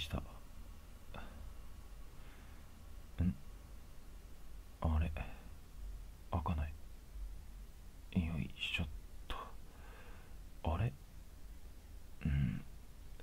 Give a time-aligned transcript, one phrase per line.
[0.00, 0.16] した。
[3.22, 3.34] ん？
[4.80, 5.12] あれ？
[6.30, 6.72] 開かない。
[8.26, 8.86] よいしょっ
[9.28, 9.36] と。
[10.72, 10.92] あれ？
[12.24, 12.64] うん。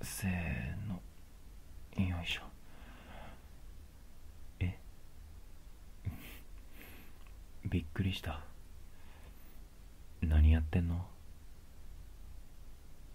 [0.02, 1.02] せーの。
[2.08, 2.42] よいしょ。
[4.60, 4.78] え？
[7.66, 8.40] びっくりした。
[10.22, 11.04] 何やってんの？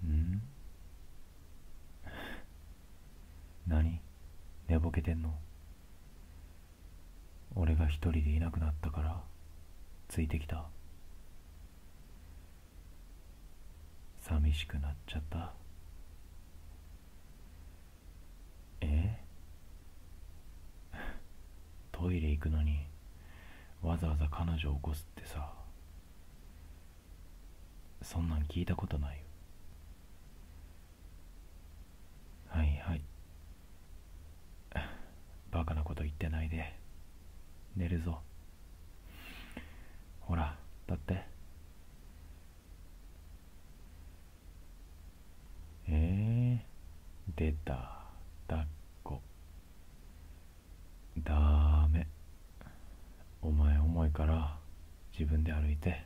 [0.06, 0.42] ん？
[3.68, 4.02] 何？
[4.68, 5.34] 寝ぼけてんの？
[7.56, 9.22] 俺が一人でいなくなったから
[10.08, 10.68] ついてきた。
[14.20, 15.54] 寂しくなっちゃった。
[18.82, 19.20] え？
[21.92, 22.88] トイレ行くのに
[23.82, 25.54] わざわざ彼女を起こすってさ。
[28.02, 29.24] そんなん聞いたことないよ。
[32.50, 33.02] はいはい。
[35.64, 36.74] バカなこと言ってないで
[37.78, 38.20] 寝るぞ
[40.20, 41.24] ほらだって
[45.88, 48.04] えー、出た
[48.46, 48.68] 抱っ
[49.04, 49.22] こ
[51.24, 52.08] ダメ
[53.42, 54.58] お前重いから
[55.18, 56.04] 自分で歩いて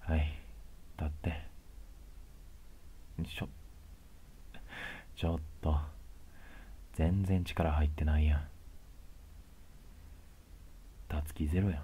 [0.00, 0.32] はい
[0.98, 1.42] 立って
[3.36, 3.48] ちょ
[5.14, 5.97] ちょっと
[6.98, 8.40] 全然力入ってないやん。
[11.06, 11.82] たつきゼロやん。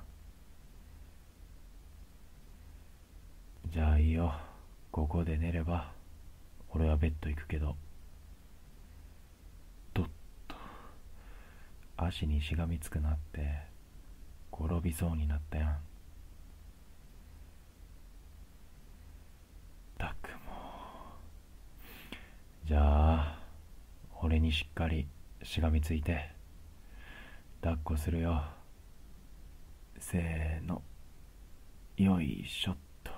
[3.70, 4.34] じゃあいいよ。
[4.90, 5.92] ここで寝れば
[6.68, 7.76] 俺はベッド行くけど。
[9.94, 10.06] どっ
[10.48, 10.56] と。
[11.96, 13.68] 足にしがみつくなって
[14.52, 15.78] 転びそうになったやん。
[19.96, 20.50] たくも。
[22.66, 23.33] じゃあ
[24.24, 25.06] 俺にしっかり
[25.42, 26.30] しがみついて
[27.60, 28.42] 抱っこするよ。
[29.98, 30.80] せーの。
[31.98, 33.10] よいしょっと。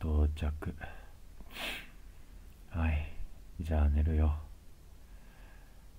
[0.00, 0.74] 到着。
[2.70, 3.12] はい。
[3.60, 4.34] じゃあ寝るよ。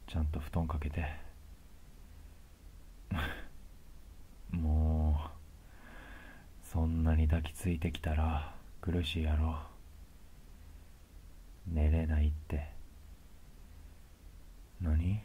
[0.08, 1.06] ちゃんと布団かけて
[4.50, 5.42] もう
[6.72, 9.58] そんなに抱きついてきたら苦しいやろ。
[11.66, 12.68] 寝れないって。
[14.82, 15.24] 何？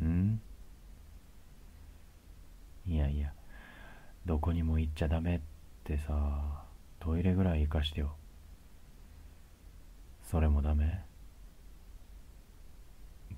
[0.00, 0.40] ん？
[2.86, 3.32] いやいや
[4.24, 5.40] どこにも行っちゃダメっ
[5.82, 6.62] てさ
[7.00, 8.14] トイレぐらい行かしてよ。
[10.22, 11.00] それもダメ？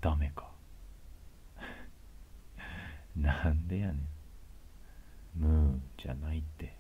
[0.03, 0.51] ダメか。
[3.17, 4.01] なんでやねん。
[5.37, 6.79] ムーじゃないって。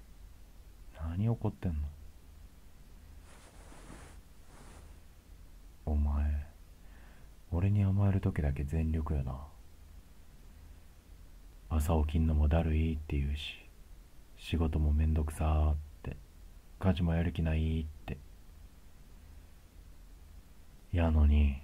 [1.08, 1.78] 何怒ってんの？
[5.86, 6.46] お前
[7.50, 9.46] 俺に甘える時だけ全力やな。
[11.68, 13.64] 朝起きんのもだるいって言うし
[14.36, 16.16] 仕事もめんどくさーって
[16.80, 18.18] 家事もやる気ないって。
[20.92, 21.62] やのに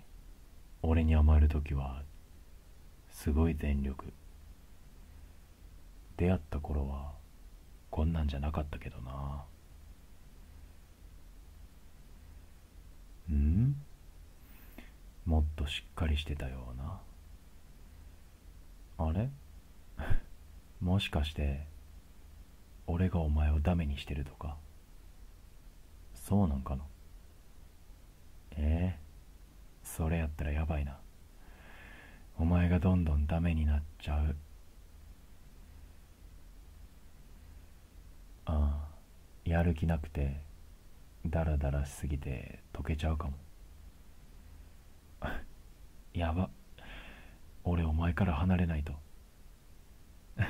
[0.82, 2.03] 俺に甘える時は
[3.10, 4.12] すごい全力。
[6.16, 7.16] 出会った頃は
[7.97, 9.43] こんなんじゃなかったけどな。
[13.34, 13.75] ん？
[15.25, 17.01] もっとしっかりしてたような。
[18.99, 19.31] あれ？
[20.83, 21.67] もしかして
[22.87, 24.59] 俺がお前をダメにしてるとか？
[26.13, 26.84] そうなんかな？
[28.59, 29.01] ええ。
[29.83, 31.01] それやったらやばいな。
[32.37, 34.37] お前がどんどんダメになっちゃう
[38.49, 38.89] ああ
[39.47, 40.41] やる気なくて
[41.25, 43.34] ダラダラしすぎて溶けちゃうかも。
[46.13, 46.51] やば。
[47.63, 48.93] 俺お前から離れないと。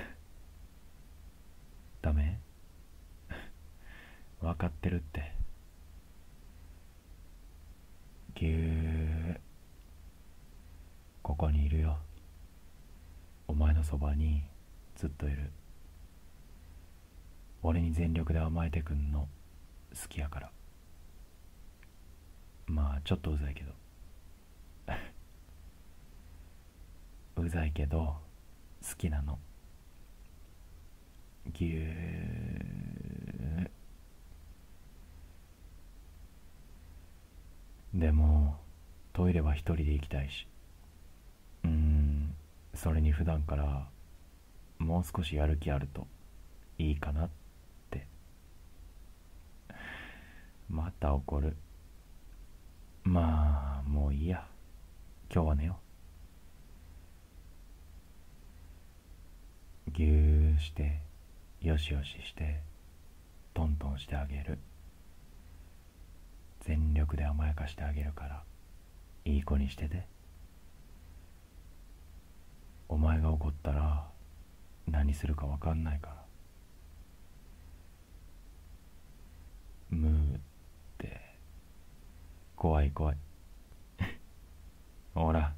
[2.01, 2.41] ダメ？
[4.41, 5.35] 分かってるって。
[8.35, 9.41] ぎゅー。
[11.23, 11.99] ここにいるよ。
[13.47, 14.43] お前のそばに
[14.95, 15.51] ずっといる。
[17.69, 19.27] 俺に全力で甘えてくんの
[19.93, 20.53] 好きやから。
[22.69, 23.73] まあちょっとうざいけど。
[27.43, 28.19] うざいけど
[28.89, 29.41] 好きなの。
[31.53, 33.71] ぎゅー。
[37.95, 38.61] でも
[39.13, 40.47] トイレは一人で行きたいし。
[41.65, 42.33] うん
[42.75, 43.89] それに普段から
[44.79, 46.07] もう少しやる気あると
[46.79, 47.25] いいかな。
[47.25, 47.46] って
[50.69, 51.57] また怒る。
[53.05, 54.47] まあもういいや。
[55.33, 55.79] 今日は寝よ
[59.89, 59.91] う。
[59.93, 61.01] ぎゅーして
[61.61, 62.61] よしよしして
[63.55, 64.59] トントンしてあげる。
[66.61, 68.43] 全力で甘やかしてあげるから
[69.25, 70.07] いい子にしてて。
[72.89, 74.09] お前が怒ったら
[74.87, 76.17] 何するか分かんないから。
[79.91, 80.11] ムー
[82.57, 83.17] 怖い怖い。
[85.15, 85.55] ほら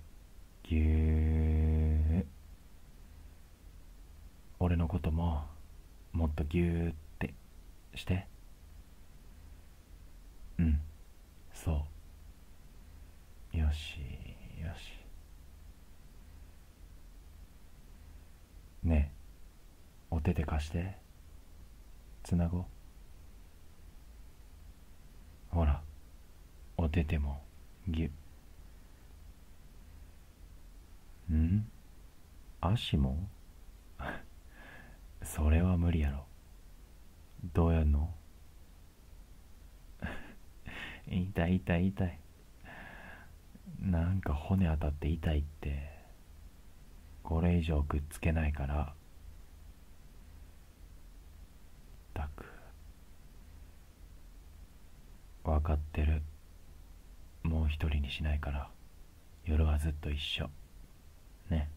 [0.65, 2.27] ぎゅー。
[4.59, 5.47] 俺のことも
[6.13, 7.33] もっとぎゅーって
[7.95, 8.27] して。
[10.59, 10.81] うん。
[11.53, 11.87] そ
[13.55, 13.57] う。
[13.57, 14.01] よし
[14.61, 14.93] よし。
[18.83, 19.19] ねえ。
[20.11, 20.99] お手で貸して。
[22.25, 22.65] つなごう
[25.49, 25.81] ほら
[26.89, 27.43] お手手も。
[27.87, 28.11] ぎゅ。
[31.31, 31.71] ん？
[32.63, 33.29] 足も？
[35.23, 36.25] それは無理やろ。
[37.53, 38.15] どうやんの？
[41.07, 42.21] 痛い痛い痛い。
[43.79, 45.91] なんか骨当たって痛いって。
[47.23, 48.95] これ以上くっつけないから。
[52.15, 52.47] たく。
[55.45, 56.23] 分かってる。
[57.49, 58.69] もう一人にしないから
[59.45, 60.51] 夜はずっと一緒。
[61.49, 61.71] ね。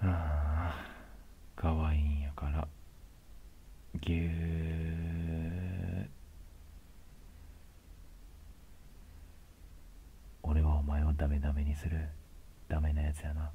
[0.00, 0.74] あ
[1.56, 2.66] あかわいいんやから。
[4.00, 6.06] ぎゅー。
[10.42, 12.08] 俺はお前をダメダメにする。
[12.68, 13.52] ダメなやつやな。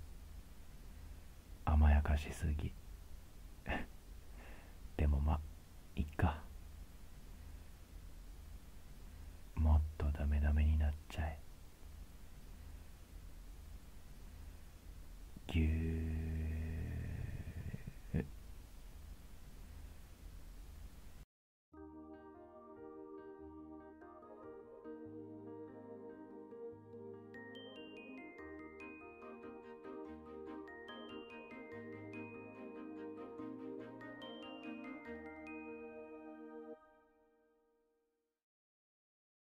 [1.66, 2.72] 甘やかしすぎ。
[4.96, 5.42] でもま
[5.98, 6.47] いっか。
[9.78, 10.67] っとダメダメ